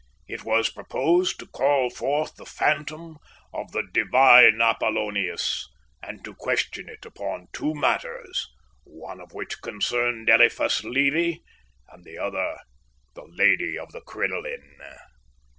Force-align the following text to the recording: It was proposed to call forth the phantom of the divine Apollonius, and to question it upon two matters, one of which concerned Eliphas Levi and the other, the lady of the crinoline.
It 0.27 0.43
was 0.43 0.71
proposed 0.71 1.37
to 1.37 1.45
call 1.45 1.91
forth 1.91 2.35
the 2.35 2.45
phantom 2.47 3.19
of 3.53 3.71
the 3.71 3.83
divine 3.83 4.59
Apollonius, 4.59 5.69
and 6.01 6.25
to 6.25 6.33
question 6.33 6.89
it 6.89 7.05
upon 7.05 7.49
two 7.53 7.75
matters, 7.75 8.47
one 8.83 9.21
of 9.21 9.33
which 9.33 9.61
concerned 9.61 10.27
Eliphas 10.27 10.83
Levi 10.83 11.43
and 11.89 12.03
the 12.03 12.17
other, 12.17 12.57
the 13.13 13.25
lady 13.27 13.77
of 13.77 13.91
the 13.91 14.01
crinoline. 14.01 14.79